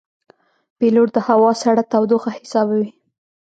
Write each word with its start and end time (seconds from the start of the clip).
پیلوټ 0.77 1.09
د 1.15 1.17
هوا 1.27 1.51
سړه 1.63 1.83
تودوخه 1.91 2.29
حسابوي. 2.37 2.89